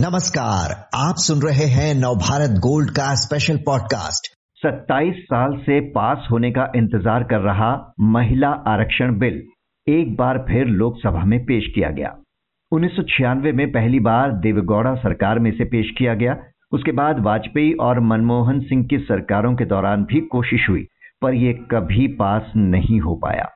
[0.00, 4.26] नमस्कार, आप सुन रहे हैं नवभारत गोल्ड का स्पेशल पॉडकास्ट
[4.66, 9.42] 27 साल से पास होने का इंतज़ार कर रहा महिला आरक्षण बिल,
[9.88, 12.16] एक बार फिर लोकसभा में पेश किया गया।
[12.72, 16.36] उन्नीस सौ छियानवे में पहली बार देवगौड़ा सरकार में से पेश किया गया।
[16.72, 20.86] उसके बाद वाजपेयी और मनमोहन सिंह की सरकारों के दौरान भी कोशिश हुई,
[21.22, 23.48] पर यह कभी पास नहीं हो पाया।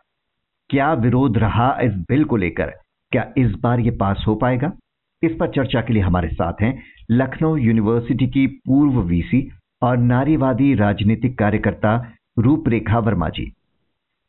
[0.70, 2.73] क्या विरोध रहा इस बिल को लेकर?
[3.12, 4.73] क्या इस बार ये पास हो पाएगा?
[5.22, 10.74] इस पर चर्चा के लिए हमारे साथ हैं लखनऊ यूनिवर्सिटी की पूर्व वीसी और नारीवादी
[10.74, 13.52] राजनीतिक कार्यकर्ता रूपरेखा वर्मा जी।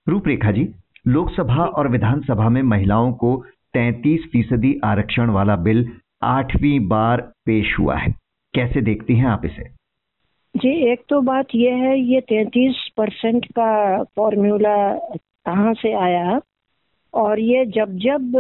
[0.08, 0.70] रूपरेखा जी,
[1.08, 5.90] लोकसभा और विधानसभा में महिलाओं को 33 फ़ीसदी आरक्षण वाला बिल
[6.24, 8.16] आठवीं बार पेश हुआ है।
[8.56, 9.64] कैसे देखती हैं आप इसे?
[10.58, 16.40] जी, एक तो बात यह है, ये तैतीस परसेंट का फॉर्मूला कहाँ से आया?
[17.14, 18.36] और ये जब जब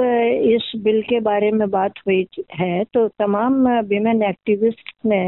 [0.55, 5.23] इस बिल के बारे में बात हुई है तो तमाम विमेन एक्टिविस्ट ने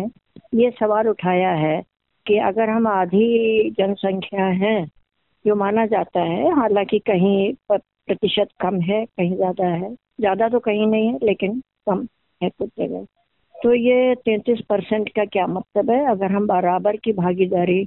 [0.55, 1.81] ये सवाल उठाया है
[2.25, 4.85] कि अगर हम आधी जनसंख्या है
[5.45, 10.87] जो माना जाता है, हालाँकि कहीं प्रतिशत कम है, कहीं ज़्यादा है, ज़्यादा तो कहीं
[10.87, 12.07] नहीं है, लेकिन कम
[12.41, 13.05] है कुछ जगह।
[13.55, 16.05] तो ये तैतीस परसेंट का क्या मतलब है?
[16.11, 17.83] अगर हम बराबर की भागीदारी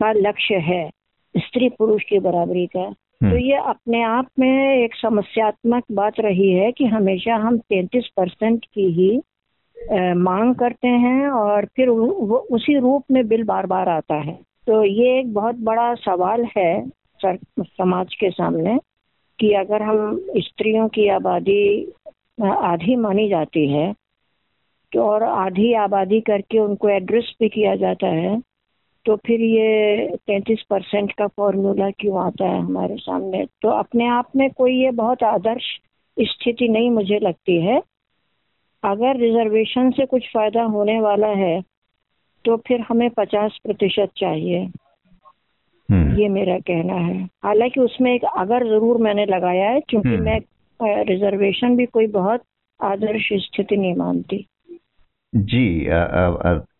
[0.00, 0.90] का लक्ष्य है,
[1.34, 6.50] स्त्री पुरुष की बराबरी का तो हम्म। ये अपने आप में एक समस्यात्मक बात रही
[6.52, 9.10] है कि हमेशा हम तैतीस परसेंट की ही
[10.16, 14.34] मांग करते हैं और फिर वो उसी रूप में बिल बार बार आता है
[14.66, 16.88] तो ये एक बहुत बड़ा सवाल है
[17.20, 18.78] सर, समाज के सामने
[19.38, 21.92] कि अगर हम स्त्रियों की आबादी
[22.42, 23.92] आधी मानी जाती है
[24.92, 28.40] तो और आधी आबादी करके उनको एड्रेस भी किया जाता है
[29.06, 33.44] तो फिर ये तैतीस परसेंट का फॉर्मूला क्यों आता है हमारे सामने?
[33.62, 35.64] तो अपने आप में कोई ये बहुत आदर्श
[36.18, 37.82] स्थिति नहीं मुझे लगती है।
[38.82, 41.62] अगर रिजर्वेशन से कुछ फ़ायदा होने वाला है
[42.44, 44.58] तो फिर हमें पचास प्रतिशत चाहिए।
[45.90, 50.24] हम्म। ये मेरा कहना है। हालाँकि उसमें एक अगर ज़रूर मैंने लगाया है क्योंकि हम्म।
[50.24, 50.40] मैं
[51.04, 52.40] रिजर्वेशन भी कोई बहुत
[52.80, 54.46] आदर्श स्थिति नहीं मानती।
[55.32, 55.86] जी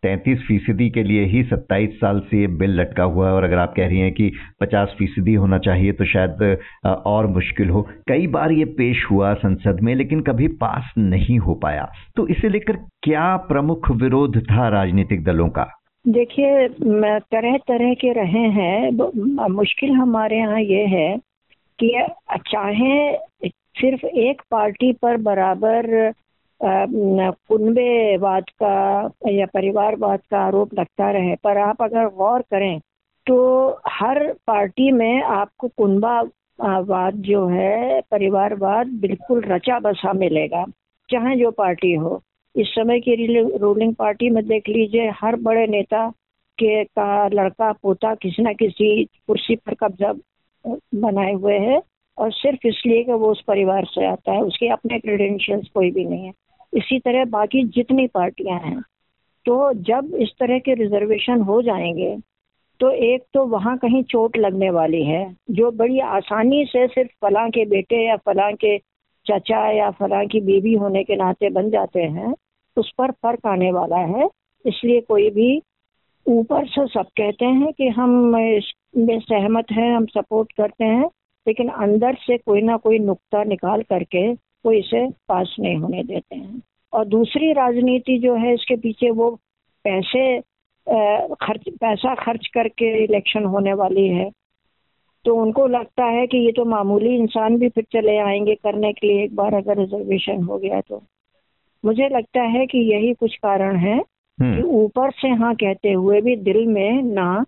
[0.02, 3.58] तैतीस फ़ीसदी के लिए ही सत्ताईस साल से ये बिल लटका हुआ है और अगर
[3.58, 4.30] आप कह रही हैं कि
[4.60, 9.80] पचास फ़ीसदी होना चाहिए तो शायद और मुश्किल हो। कई बार ये पेश हुआ संसद
[9.82, 15.24] में लेकिन कभी पास नहीं हो पाया। तो इसे लेकर क्या प्रमुख विरोध था राजनीतिक
[15.24, 15.66] दलों का?
[16.04, 21.16] देखिए तरह तरह के रहे हैं। मुश्किल हमारे यहाँ ये है
[21.78, 21.90] कि
[22.48, 26.12] चाहे सिर्फ़ एक पार्टी पर बराबर
[26.60, 28.74] कुनबेवाद का
[29.30, 32.78] या परिवारवाद का आरोप लगता रहे। पर आप अगर गौर करें
[33.26, 33.36] तो
[33.90, 40.64] हर पार्टी में आपको कुनबावाद जो है, परिवारवाद बिल्कुल रचा बसा मिलेगा,
[41.08, 42.20] चाहे जो पार्टी हो।
[42.54, 43.14] इस समय की
[43.56, 46.08] रूलिंग पार्टी में देख लीजिए, हर बड़े नेता
[46.58, 50.12] के का लड़का पोता किसी न किसी कुर्सी पर कब्जा
[50.94, 51.80] बनाए हुए है,
[52.18, 56.04] और सिर्फ़ इसलिए कि वो उस परिवार से आता है, उसके अपने क्रेडेंशियल्स कोई भी
[56.04, 56.32] नहीं है।
[56.76, 58.80] इसी तरह बाकी जितनी पार्टियाँ हैं
[59.46, 62.16] तो जब इस तरह के रिजर्वेशन हो जाएँगे
[62.80, 67.50] तो एक तो वहाँ कहीं चोट लगने वाली है, जो बड़ी आसानी से सिर्फ़ फलां
[67.50, 68.78] के बेटे या फलां के
[69.26, 72.34] चचा या फलां की बीवी होने के नाते बन जाते हैं,
[72.76, 74.28] उस पर फ़र्क आने वाला है।
[74.64, 75.62] इसलिए कोई भी
[76.26, 81.10] ऊपर से सब कहते हैं कि हम इसमें सहमत हैं, हम सपोर्ट करते हैं,
[81.46, 84.32] लेकिन अंदर से कोई ना कोई नुक्ता निकाल करके
[84.66, 86.62] वो इसे पास नहीं होने देते हैं।
[86.92, 89.30] और दूसरी राजनीति जो है इसके पीछे वो
[89.84, 90.38] पैसे
[91.42, 94.30] खर्च पैसा खर्च करके इलेक्शन होने वाली है।
[95.24, 99.06] तो उनको लगता है कि ये तो मामूली इंसान भी फिर चले आएँगे करने के
[99.06, 101.02] लिए एक बार अगर रिजर्वेशन हो गया तो।
[101.84, 106.20] मुझे लगता है कि यही कुछ कारण है हम्म। कि ऊपर से हाँ कहते हुए
[106.20, 107.44] भी दिल में ना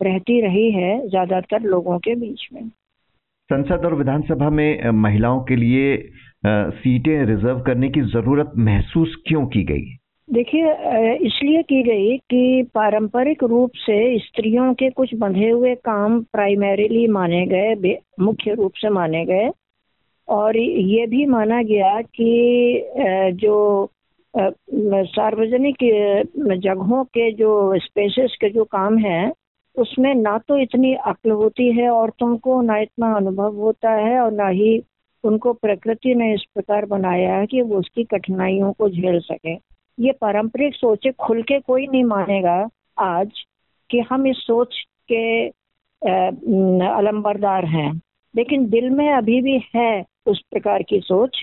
[0.00, 2.68] रहती रही है ज़्यादातर लोगों के बीच में।
[3.50, 5.96] संसद और विधानसभा में महिलाओं के लिए
[6.44, 9.84] सीटें रिज़र्व करने की ज़रूरत महसूस क्यों की गई?
[10.28, 10.72] देखिए
[11.26, 17.44] इसलिए की गई कि पारंपरिक रूप से स्त्रियों के कुछ बंधे हुए काम प्राइमरीली माने
[17.46, 19.50] गए मुख्य रूप से माने गए।
[20.28, 23.88] और ये भी माना गया कि जो
[24.34, 25.76] सार्वजनिक
[26.62, 29.32] जगहों के जो स्पेसेस के जो काम हैं,
[29.76, 34.32] उसमें ना तो इतनी अक्ल होती है औरतों को, ना इतना अनुभव होता है और
[34.32, 34.78] ना ही
[35.26, 39.54] उनको प्रकृति ने इस प्रकार बनाया है कि वो उसकी कठिनाइयों को झेल सके।
[39.98, 42.56] ये पारंपरिक सोचे खुल के कोई नहीं मानेगा
[42.98, 43.40] आज
[43.90, 44.76] कि हम इस सोच
[45.12, 45.26] के
[46.88, 47.92] अलम्बरदार हैं।
[48.34, 51.40] लेकिन दिल में अभी भी है उस प्रकार की सोच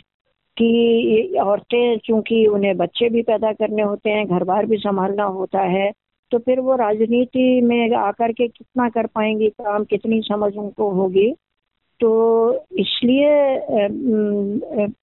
[0.58, 5.62] कि औरतें चूँकि उन्हें बच्चे भी पैदा करने होते हैं घर बार भी संभालना होता
[5.68, 5.92] है
[6.32, 11.34] तो फिर वो राजनीति में आकर के कितना कर पाएँगी, काम कितनी समझ उनको होगी?
[12.00, 12.12] तो
[12.80, 13.30] इसलिए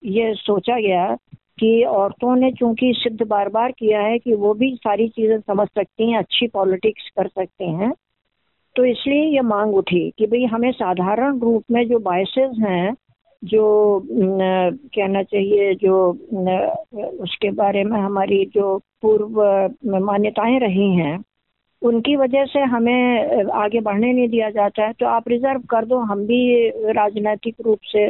[0.04, 1.16] ये सोचा गया
[1.58, 5.68] कि औरतों ने चूँकि सिद्ध बार बार किया है कि वो भी सारी चीज़ें समझ
[5.68, 7.92] सकती हैं अच्छी पॉलिटिक्स कर सकते हैं
[8.76, 12.94] तो इसलिए ये मांग उठी कि भाई हमें साधारण रूप में जो बायसेस हैं
[13.44, 13.64] जो
[14.12, 14.38] न,
[14.94, 16.74] कहना चाहिए जो न,
[17.20, 19.42] उसके बारे में हमारी जो पूर्व
[19.98, 21.18] मान्यताएँ रही हैं
[21.82, 25.98] उनकी वजह से हमें आगे बढ़ने नहीं दिया जाता है। तो आप रिज़र्व कर दो
[25.98, 28.04] हम भी राजनीतिक रूप से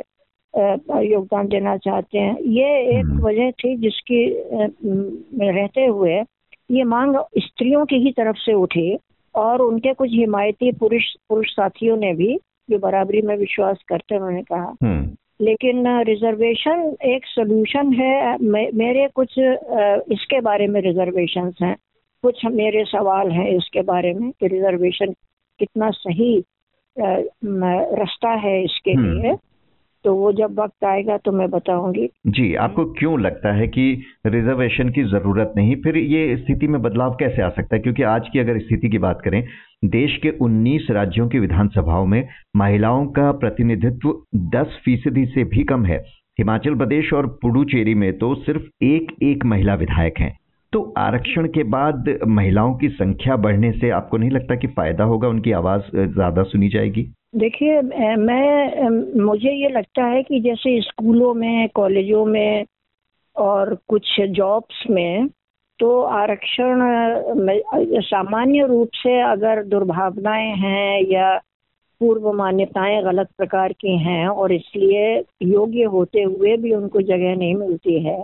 [1.06, 4.42] योगदान देना चाहते हैं। ये एक हम्म। वजह थी जिसकी
[5.50, 6.20] रहते हुए
[6.70, 8.98] ये मांग स्त्रियों की ही तरफ़ से उठी
[9.34, 12.38] और उनके कुछ हिमायती पुरुष पुरुष साथियों ने भी
[12.70, 18.38] जो बराबरी में विश्वास करते उन्होंने कहा। हम्म। लेकिन रिजर्वेशन एक सोल्यूशन है।
[18.74, 19.34] मेरे कुछ
[20.12, 21.76] इसके बारे में रिजर्वेशन हैं।
[22.22, 25.12] कुछ मेरे सवाल हैं इसके बारे में कि रिजर्वेशन
[25.58, 26.44] कितना सही
[26.98, 29.36] रास्ता है इसके हम्म। लिए।
[30.04, 34.88] तो वो जब वक्त आएगा तो मैं बताऊँगी। जी आपको क्यों लगता है कि रिजर्वेशन
[34.88, 35.76] की ज़रूरत नहीं?
[35.76, 37.82] फिर ये स्थिति में बदलाव कैसे आ सकता है?
[37.82, 39.44] क्योंकि आज की अगर स्थिति की बात करें
[39.84, 45.84] देश के 19 राज्यों की विधानसभाओं में महिलाओं का प्रतिनिधित्व 10 फ़ीसदी से भी कम
[45.84, 45.98] है।
[46.38, 50.39] हिमाचल प्रदेश और पुडुचेरी में तो सिर्फ़ एक एक महिला विधायक हैं।
[50.72, 55.28] तो आरक्षण के बाद महिलाओं की संख्या बढ़ने से आपको नहीं लगता कि फ़ायदा होगा?
[55.28, 57.02] उनकी आवाज़ ज़्यादा सुनी जाएगी।
[57.36, 57.80] देखिए
[58.18, 58.88] मैं
[59.24, 62.64] मुझे ये लगता है कि जैसे स्कूलों में, कॉलेजों में
[63.36, 65.28] और कुछ जॉब्स में
[65.78, 66.80] तो आरक्षण
[68.02, 71.36] सामान्य रूप से अगर दुर्भावनाएँ हैं या
[72.00, 75.06] पूर्व मान्यताएँ गलत प्रकार की हैं और इसलिए
[75.42, 78.18] योग्य होते हुए भी उनको जगह नहीं मिलती है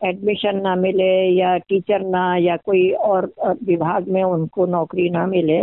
[0.00, 3.32] एडमिशन ना मिले या टीचर ना या कोई और
[3.64, 5.60] विभाग में उनको नौकरी ना मिले,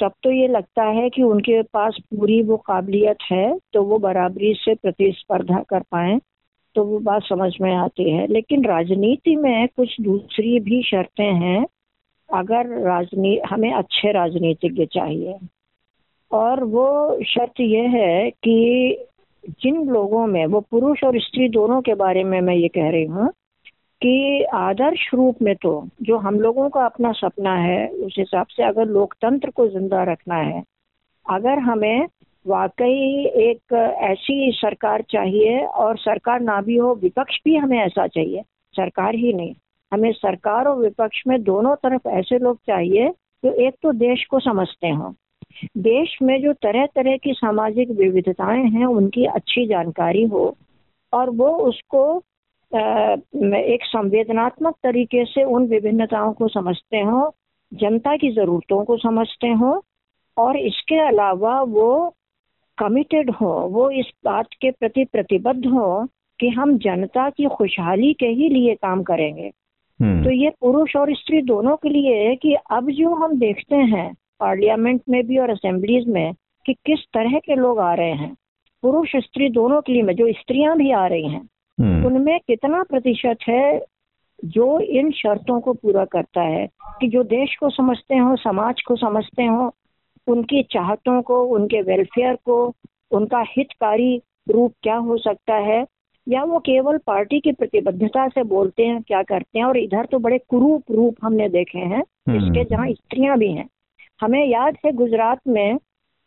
[0.00, 4.52] तब तो ये लगता है कि उनके पास पूरी वो काबिलियत है तो वो बराबरी
[4.54, 6.18] से प्रतिस्पर्धा कर पाए
[6.76, 11.66] तो वो बात समझ में आती है। लेकिन राजनीति में कुछ दूसरी भी शर्तें हैं,
[12.28, 15.38] अगर राजनी, हमें अच्छे राजनीतिज्ञ चाहिए।
[16.30, 19.06] और वो शर्त यह है कि
[19.62, 23.04] जिन लोगों में, वो पुरुष और स्त्री दोनों के बारे में मैं ये कह रही
[23.06, 23.30] हूँ
[24.02, 28.62] कि आदर्श रूप में तो जो हम लोगों का अपना सपना है, उस हिसाब से
[28.62, 30.62] अगर लोकतंत्र को ज़िंदा रखना है,
[31.26, 32.06] अगर हमें
[32.46, 33.72] वाकई एक
[34.02, 38.42] ऐसी सरकार चाहिए और सरकार ना भी हो, विपक्ष भी हमें ऐसा चाहिए,
[38.74, 39.54] सरकार ही नहीं।
[39.92, 43.08] हमें सरकार और विपक्ष में दोनों तरफ़ ऐसे लोग चाहिए
[43.44, 45.12] जो एक तो देश को समझते हों।
[45.78, 50.56] देश में जो तरह तरह की सामाजिक विविधताएँ हैं, उनकी अच्छी जानकारी हो
[51.12, 52.22] और वो उसको
[52.72, 57.32] एक संवेदनात्मक तरीके से उन विभिन्नताओं को समझते हो
[57.72, 59.82] जनता की ज़रूरतों को समझते हो
[60.36, 62.14] और इसके अलावा वो
[62.78, 66.06] कमिटेड हो वो इस बात के प्रति प्रतिबद्ध हो
[66.40, 69.50] कि हम जनता की खुशहाली के ही लिए काम करेंगे
[70.00, 73.76] हम्म। तो ये पुरुष और स्त्री दोनों के लिए है कि अब जो हम देखते
[73.76, 76.34] हैं पार्लियामेंट में भी और असेंबलीज में
[76.66, 78.34] कि किस तरह के लोग आ रहे हैं
[78.82, 81.48] पुरुष स्त्री दोनों के लिए में जो स्त्रियाँ भी आ रही हैं।
[81.80, 83.82] उनमें कितना प्रतिशत है
[84.44, 86.68] जो इन शर्तों को पूरा करता है
[87.00, 89.74] कि जो देश को समझते हो समाज को समझते हो
[90.26, 92.74] उनकी चाहतों को उनके वेलफेयर को
[93.10, 95.86] उनका हितकारी रूप क्या हो सकता है?
[96.28, 99.66] या वो केवल पार्टी की प्रतिबद्धता से बोलते हैं क्या करते हैं?
[99.66, 103.68] और इधर तो बड़े कुरूप रूप हमने देखे हैं हम्म। इसके जहाँ स्त्रियाँ भी हैं।
[104.20, 105.78] हमें याद है गुजरात में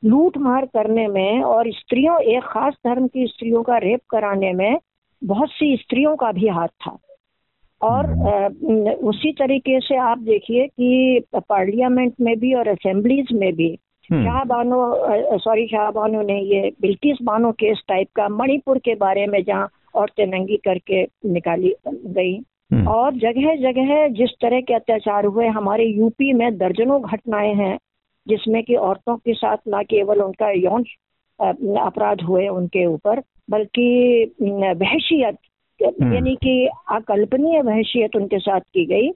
[0.05, 4.77] लूट मार करने में और स्त्रियों एक खास धर्म की स्त्रियों का रेप कराने में
[5.21, 6.97] बहुत सी स्त्रियों का भी हाथ था
[7.81, 13.69] और हम्म। उसी तरीके से आप देखिए कि पार्लियामेंट में भी और असेंबलीज में भी
[14.09, 18.95] हम्म। शाह बानो सॉरी शाह बानो ने ये बिल्किस बानो केस टाइप का मणिपुर के
[18.95, 22.35] बारे में जहाँ औरतें नंगी करके निकाली गई
[22.71, 27.77] हम्म। और जगह जगह जिस तरह के अत्याचार हुए हमारे यूपी में दर्जनों घटनाएँ हैं
[28.27, 30.83] जिसमें कि औरतों के साथ न केवल उनका यौन
[31.79, 33.21] अपराध हुए उनके ऊपर
[33.51, 33.87] बल्कि
[34.41, 35.37] वहशियत
[35.83, 39.09] हम्म। यानी कि अकल्पनीय वहशियत उनके साथ की गई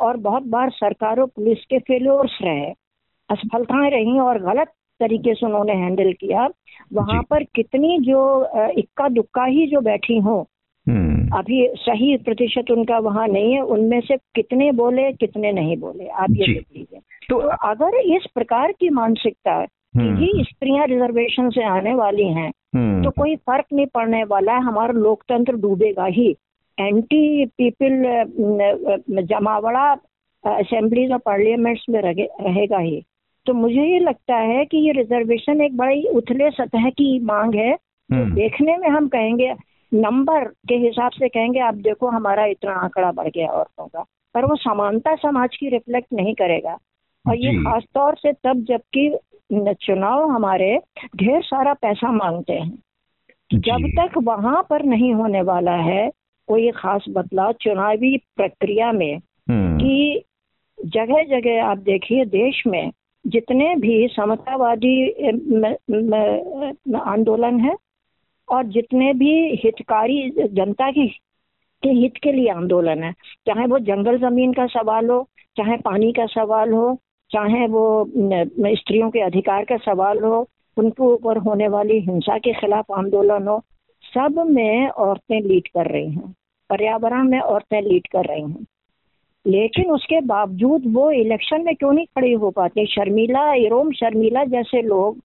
[0.00, 2.72] और बहुत बार सरकारों पुलिस के फेलोर्स रहे।
[3.30, 4.68] असफलताएँ रही और गलत
[5.00, 6.48] तरीके से उन्होंने हैंडल किया।
[6.92, 8.20] वहाँ पर कितनी जो
[8.70, 10.48] इक्का दुक्का ही जो बैठी हो
[10.88, 16.06] हम्म। अभी सही प्रतिशत उनका वहाँ नहीं है। उनमें से कितने बोले कितने नहीं बोले
[16.06, 19.66] आप ये देख लीजिए। तो, तो अगर इस प्रकार की मानसिकता
[19.96, 24.60] ही स्त्रियाँ रिजर्वेशन से आने वाली हैं। हम्म, तो कोई फ़र्क नहीं पड़ने वाला है
[24.60, 26.36] हमारा लोकतंत्र डूबेगा ही।
[26.80, 28.24] एंटी पीपल
[29.22, 29.96] जमावड़ा
[30.46, 33.02] असेंबलीज और पार्लियामेंट्स में रहेगा ही।
[33.46, 37.76] तो मुझे ये लगता है कि ये रिजर्वेशन एक बड़ी उथले सतह की मांग है।
[37.76, 39.54] तो हम्म, देखने में हम कहेंगे
[39.94, 44.04] नंबर के हिसाब से कहेंगे आप देखो हमारा इतना आंकड़ा बढ़ गया औरतों का।
[44.34, 46.78] पर वो समानता समाज की रिफ्लेक्ट नहीं करेगा।
[47.28, 49.18] और ये जी। खास तौर से तब जबकि
[49.52, 50.76] चुनाव हमारे
[51.16, 52.78] ढेर सारा पैसा मांगते हैं।
[53.50, 56.10] जब तक वहाँ पर नहीं होने वाला है
[56.48, 60.24] कोई खास बदलाव चुनावी प्रक्रिया में हम्म, कि
[60.84, 62.90] जगह जगह आप देखिए देश में
[63.26, 65.10] जितने भी समतावादी
[66.98, 67.76] आंदोलन है
[68.48, 71.06] और जितने भी हितकारी जनता की
[71.82, 73.12] के हित के लिए आंदोलन है
[73.46, 78.10] चाहे वो जंगल ज़मीन का सवाल हो चाहे पानी का सवाल हो चाहे वो
[78.76, 83.62] स्त्रियों के अधिकार का सवाल हो उनके ऊपर होने वाली हिंसा के खिलाफ आंदोलन हो
[84.14, 86.34] सब में औरतें लीड कर रही हैं।
[86.70, 88.66] पर्यावरण में औरतें लीड कर रही हैं।
[89.46, 92.86] लेकिन उसके बावजूद वो इलेक्शन में क्यों नहीं खड़ी हो पाती?
[92.86, 95.18] शर्मिला इरोम शर्मिला जैसे लोग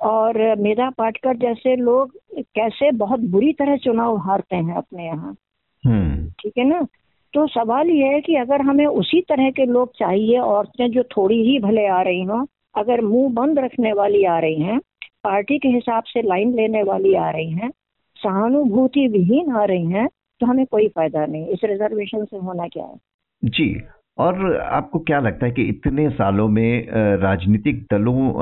[0.00, 5.36] और मेधा पाटकर जैसे लोग कैसे बहुत बुरी तरह चुनाव हारते हैं अपने यहाँ।
[5.84, 6.86] हम्म, ठीक है ना?
[7.34, 11.42] तो सवाल यह है कि अगर हमें उसी तरह के लोग चाहिए, औरतें जो थोड़ी
[11.42, 14.78] ही भले आ रही हों, अगर मुँह बंद रखने वाली आ रही हैं,
[15.24, 17.70] पार्टी के हिसाब से लाइन लेने वाली आ रही हैं,
[18.16, 20.08] सहानुभूति विहीन आ रही हैं
[20.40, 22.96] तो हमें कोई फ़ायदा नहीं। इस रिजर्वेशन से होना क्या है?
[23.42, 23.74] जी
[24.18, 26.86] और आपको क्या लगता है कि इतने सालों में
[27.20, 28.32] राजनीतिक दलों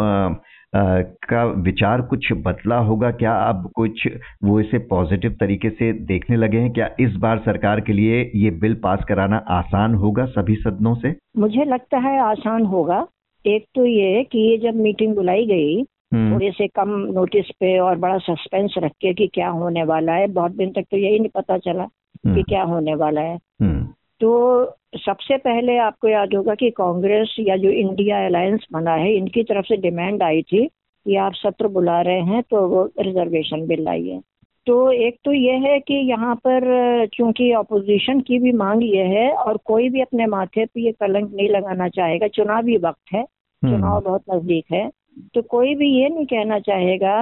[1.25, 3.11] का विचार कुछ बदला होगा?
[3.13, 4.07] क्या अब कुछ
[4.45, 6.73] वो इसे पॉजिटिव तरीके से देखने लगे हैं?
[6.73, 11.15] क्या इस बार सरकार के लिए ये बिल पास कराना आसान होगा सभी सदनों से?
[11.39, 13.07] मुझे लगता है आसान होगा।
[13.45, 15.81] एक तो ये कि ये जब मीटिंग बुलाई गई
[16.15, 20.13] हम्म, थोड़े से कम नोटिस पे और बड़ा सस्पेंस रख के कि क्या होने वाला
[20.13, 23.39] है बहुत दिन तक तो यही नहीं पता चला कि हम्म, क्या होने वाला है।
[23.63, 23.87] हम्म,
[24.25, 29.43] तो सबसे पहले आपको याद होगा कि कांग्रेस या जो इंडिया अलायंस बना है इनकी
[29.43, 33.83] तरफ़ से डिमांड आई थी कि आप सत्र बुला रहे हैं तो वो रिजर्वेशन बिल
[33.85, 34.21] लाइए।
[34.67, 39.31] तो एक तो ये है कि यहाँ पर चूँकि अपोजिशन की भी मांग ये है
[39.35, 43.95] और कोई भी अपने माथे पे ये कलंक नहीं लगाना चाहेगा चुनावी वक्त है चुनाव
[43.95, 44.89] हम्म, बहुत नज़दीक है
[45.35, 47.21] तो कोई भी ये नहीं कहना चाहेगा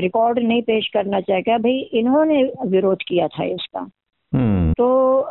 [0.00, 3.80] रिकॉर्ड नहीं पेश करना चाहेगा भाई इन्होंने विरोध किया था इसका।
[4.32, 4.86] हम्म, तो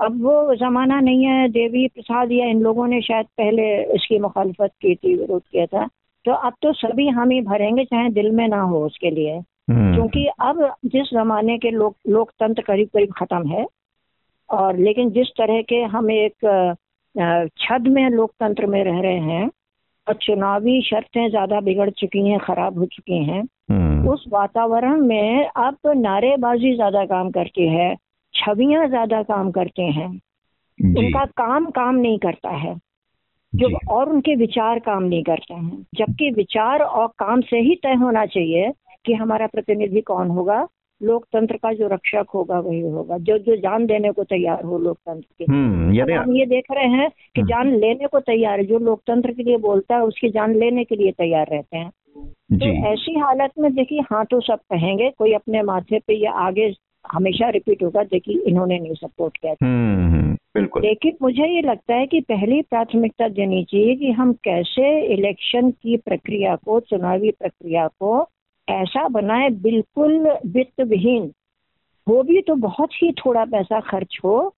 [0.05, 3.63] अब वो जमाना नहीं है देवी प्रसाद या इन लोगों ने शायद पहले
[3.95, 5.87] इसकी मुखालफत की थी विरोध किया था।
[6.25, 9.37] तो अब तो सभी हम ही भरेंगे चाहे दिल में ना हो उसके लिए।
[9.69, 13.65] हम्म, क्योंकि अब जिस जमाने के लोक लोकतंत्र करीब करीब खत्म है
[14.49, 16.45] और लेकिन जिस तरह के हम एक
[17.59, 19.49] छद में लोकतंत्र में रह रहे हैं
[20.07, 25.45] और चुनावी शर्तें ज़्यादा बिगड़ चुकी हैं खराब हो चुकी हैं हम्म, उस वातावरण में
[25.47, 27.95] अब नारेबाजी ज़्यादा काम करती है
[28.33, 30.07] छवियाँ ज़्यादा काम करते हैं
[30.79, 32.75] उनका काम काम नहीं करता है
[33.53, 37.93] जो और उनके विचार काम नहीं करते हैं जबकि विचार और काम से ही तय
[37.93, 38.71] होना चाहिए
[39.05, 40.67] कि हमारा प्रतिनिधि कौन होगा
[41.01, 45.43] लोकतंत्र का जो रक्षक होगा वही होगा जो जो जान देने को तैयार हो लोकतंत्र
[45.43, 48.79] के यानी हम ये देख रहे हैं कि हम्म। जान लेने को तैयार है जो
[48.79, 51.89] लोकतंत्र के लिए बोलता है उसकी जान लेने के लिए तैयार रहते हैं।
[52.53, 56.69] तो ऐसी हालत में देखिए हाँ तो सब कहेंगे कोई अपने माथे पे या आगे
[57.11, 61.95] हमेशा रिपीट होगा देखिए इन्होंने नहीं सपोर्ट किया हम्म हम्म, बिल्कुल। लेकिन मुझे ये लगता
[61.95, 67.87] है कि पहली प्राथमिकता देनी चाहिए कि हम कैसे इलेक्शन की प्रक्रिया को चुनावी प्रक्रिया
[67.87, 68.29] को
[68.69, 71.31] ऐसा बनाए बिल्कुल वित्त विहीन
[72.09, 74.55] वो भी तो बहुत ही थोड़ा पैसा खर्च हो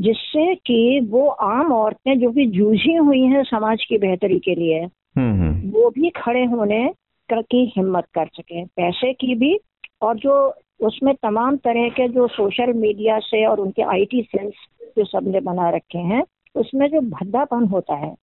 [0.00, 4.80] जिससे कि वो आम औरतें जो कि जूझी हुई हैं समाज की बेहतरी के लिए
[5.18, 6.94] हम्म वो भी खड़े होने
[7.32, 9.60] की हिम्मत कर सके। पैसे की भी
[10.02, 14.54] और जो उसमें तमाम तरह के जो सोशल मीडिया से और उनके आईटी सेल्स
[14.98, 16.24] जो सबने बना रखे हैं
[16.54, 18.14] उसमें जो भद्दापन होता है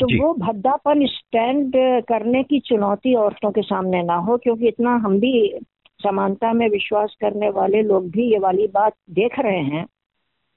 [0.00, 1.72] तो वो भद्दापन स्टैंड
[2.08, 5.60] करने की चुनौती औरतों के सामने ना हो क्योंकि इतना हम भी
[6.02, 9.84] समानता में विश्वास करने वाले लोग भी ये वाली बात देख रहे हैं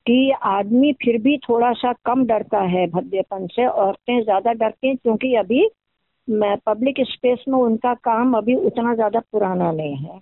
[0.06, 4.98] कि आदमी फिर भी थोड़ा सा कम डरता है भद्देपन से औरतें ज़्यादा डरती हैं
[4.98, 5.70] क्योंकि अभी
[6.66, 10.20] पब्लिक स्पेस में उनका काम अभी उतना ज़्यादा पुराना नहीं है।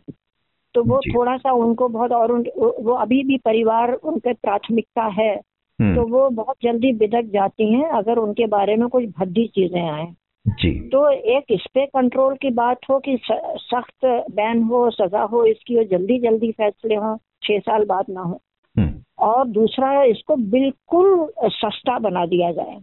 [0.76, 5.34] तो वो थोड़ा सा उनको बहुत और उन, वो अभी भी परिवार उनके प्राथमिकता है
[5.80, 9.82] हम्म, तो वो बहुत जल्दी बिदक जाती हैं अगर उनके बारे में कुछ भद्दी चीज़ें
[9.82, 10.06] आए।
[10.46, 15.46] जी। तो एक इस पे कंट्रोल की बात हो कि सख्त बैन हो सजा हो
[15.46, 18.40] इसकी और जल्दी जल्दी फैसले हो छह साल बाद ना हो।
[18.76, 22.78] हम्म, और दूसरा इसको बिल्कुल सस्ता बना दिया जाए।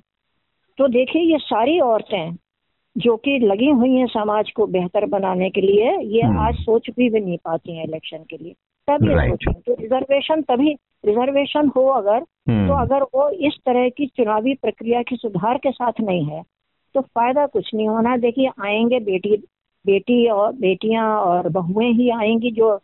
[0.79, 2.37] तो देखिए ये सारी औरतें
[2.97, 6.91] जो कि लगी हुई हैं समाज को बेहतर बनाने के लिए ये हम्म। आज सोच
[6.91, 8.55] भी, भी नहीं पाती हैं इलेक्शन के लिए।
[8.89, 10.73] तब ये सोचें तो रिजर्वेशन तभी
[11.05, 12.17] रिजर्वेशन हो अगर
[12.49, 16.43] हम्म, तो अगर वो इस तरह की चुनावी प्रक्रिया के सुधार के साथ नहीं है
[16.95, 19.37] तो फ़ायदा कुछ नहीं होना। देखिए आएँगे बेटी
[19.85, 22.79] बेटी और बेटियाँ और बहुएँ ही आएँगी जो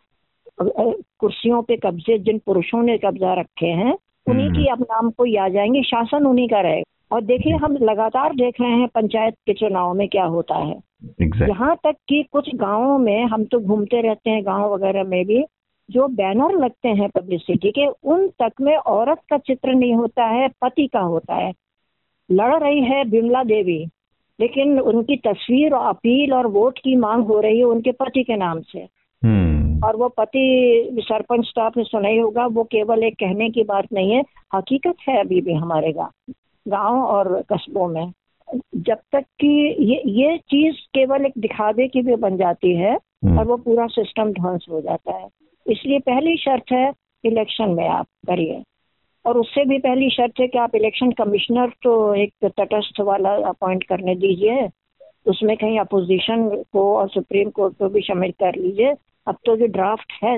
[0.61, 3.93] कुर्सियों पे कब्जे जिन पुरुषों ने कब्जा रखे हैं
[4.27, 7.77] उन्हीं हम्म। की अब नाम कोई आ जाएँगे शासन उन्हीं का रहेगा। और देखिए हम
[7.81, 10.75] लगातार देख रहे हैं पंचायत के चुनाव में क्या होता है।
[11.21, 15.23] एग्जैक्ट यहाँ तक कि कुछ गाँवों में हम तो घूमते रहते हैं गाँव वगैरह में
[15.25, 15.43] भी
[15.89, 20.47] जो बैनर लगते हैं पब्लिसिटी के उन तक में औरत का चित्र नहीं होता है
[20.61, 21.53] पति का होता है।
[22.29, 23.85] लड़ रही है बिमला देवी
[24.39, 28.35] लेकिन उनकी तस्वीर और अपील और वोट की मांग हो रही है उनके पति के
[28.35, 28.79] नाम से।
[29.21, 33.63] हम्म और वो पति सरपंच तो आपने सुना ही होगा वो केवल एक कहने की
[33.63, 34.23] बात नहीं है
[34.55, 36.33] हकीकत है अभी भी हमारे गाँव।
[36.67, 38.11] गाँव और कस्बों में।
[38.75, 39.47] जब तक कि
[39.83, 43.87] ये ये चीज़ केवल एक दिखावे की भी बन जाती है हम्म, और वो पूरा
[43.87, 45.27] सिस्टम ध्वंस हो जाता है।
[45.67, 46.91] इसलिए पहली शर्त है
[47.25, 48.63] इलेक्शन में आप करिए।
[49.25, 53.83] और उससे भी पहली शर्त है कि आप इलेक्शन कमिश्नर तो एक तटस्थ वाला अपॉइंट
[53.83, 54.69] करने दीजिए।
[55.25, 58.95] उसमें कहीं अपोजिशन को और सुप्रीम कोर्ट को भी शामिल कर लीजिए।
[59.27, 60.37] अब तो जो ड्राफ्ट है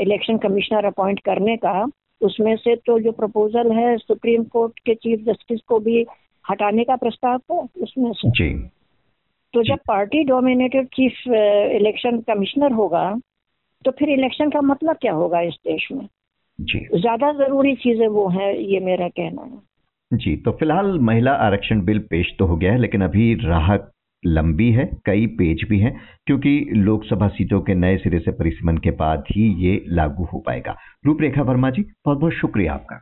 [0.00, 1.86] इलेक्शन कमिश्नर अपॉइंट करने का
[2.20, 6.04] उसमें से तो जो प्रपोजल है सुप्रीम कोर्ट के चीफ जस्टिस को भी
[6.44, 8.48] हटाने का प्रस्ताव है उसमें से। जी।
[9.54, 13.04] तो जब party dominated chief election commissioner होगा
[13.84, 16.08] तो फिर इलेक्शन का मतलब क्या होगा इस देश में?
[16.58, 21.84] जी। ज़्यादा ज़रूरी चीज़ें वो हैं ये मेरा कहना है। जी तो फ़िलहाल महिला आरक्षण
[21.84, 23.76] बिल पेश तो हो गया है लेकिन अभी राह
[24.26, 28.90] लंबी है, कई पेज भी हैं, क्योंकि लोकसभा सीटों के नए सिरे से परिसमन के
[28.90, 30.76] बाद ही ये लागू हो पाएगा।
[31.06, 33.00] रूपरेखा वर्मा जी बहुत बहुत शुक्रिया आपका।